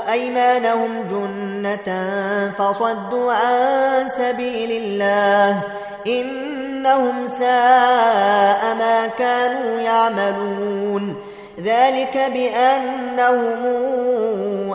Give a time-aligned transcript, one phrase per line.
[0.00, 1.88] أيمانهم جنة
[2.58, 5.62] فصدوا عن سبيل الله
[6.06, 11.16] إن إنهم ساء ما كانوا يعملون
[11.60, 13.62] ذلك بأنهم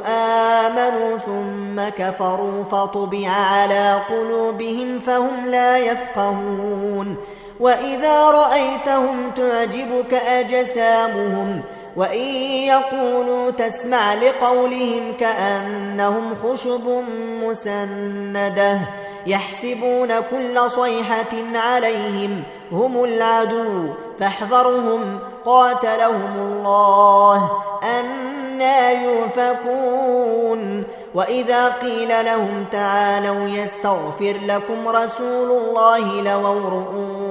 [0.08, 7.16] آمنوا ثم كفروا فطبع على قلوبهم فهم لا يفقهون
[7.60, 11.62] وإذا رأيتهم تعجبك أجسامهم
[11.96, 12.26] وإن
[12.68, 17.04] يقولوا تسمع لقولهم كأنهم خشب
[17.44, 18.80] مسندة
[19.28, 27.52] يحسبون كل صيحة عليهم هم العدو فاحذرهم قاتلهم الله
[27.84, 30.84] أنا يوفكون
[31.16, 37.23] وإذا قيل لهم تعالوا يستغفر لكم رسول الله لووا رؤوسهم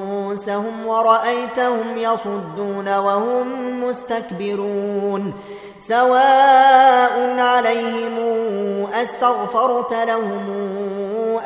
[0.86, 3.46] ورأيتهم يصدون وهم
[3.84, 5.34] مستكبرون.
[5.78, 8.18] سواء عليهم
[8.94, 10.46] أستغفرت لهم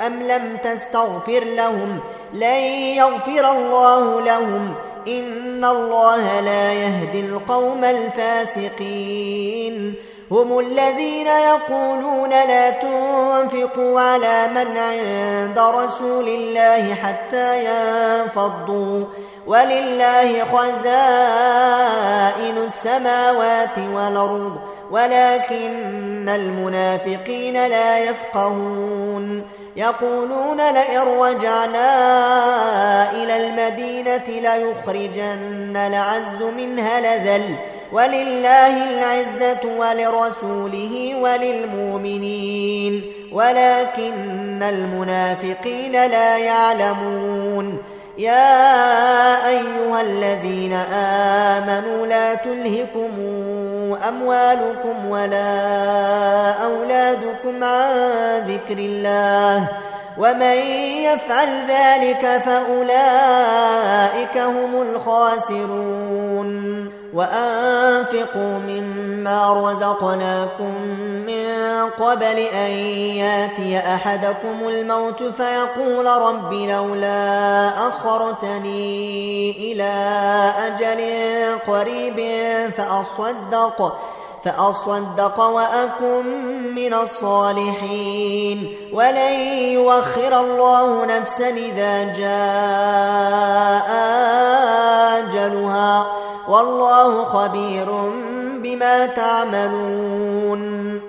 [0.06, 1.98] أم لم تستغفر لهم
[2.32, 2.60] لن
[2.96, 4.74] يغفر الله لهم.
[5.08, 9.94] إن الله لا يهدي القوم الفاسقين.
[10.30, 12.70] هم الذين يقولون لا
[13.56, 19.04] تنفقوا على من عند رسول الله حتى ينفضوا.
[19.46, 20.96] ولله خزائن
[22.64, 24.56] السماوات والأرض
[24.90, 29.42] ولكن المنافقين لا يفقهون.
[29.76, 31.90] يقولون لئن رجعنا
[33.12, 37.56] إلى المدينة ليخرجن العز منها لذل.
[37.92, 42.65] ولله العزة ولرسوله وللمؤمنين.
[43.36, 47.82] ولكن المنافقين لا يعلمون.
[48.18, 50.72] يا أيها الذين
[51.52, 53.10] آمنوا لا تلهكم
[54.08, 55.52] أموالكم ولا
[56.64, 57.90] أولادكم عن
[58.48, 59.68] ذكر الله.
[60.18, 60.56] ومن
[61.08, 66.45] يفعل ذلك فأولئك هم الخاسرون.
[67.16, 70.82] وأنفقوا مما رزقناكم
[71.26, 71.46] من
[72.00, 72.70] قبل أن
[73.16, 79.92] ياتي أحدكم الموت فيقول رب لولا أخرتني إلى
[80.66, 81.00] أجل
[81.66, 82.20] قريب
[82.76, 83.98] فأصدق
[84.44, 86.24] فأصدق وأكن
[86.74, 88.76] من الصالحين.
[88.92, 89.32] ولن
[89.72, 93.90] يوخر الله نفسا إذا جاء
[95.26, 96.06] أجلها
[96.48, 97.86] والله خبير
[98.62, 101.00] بما تعملون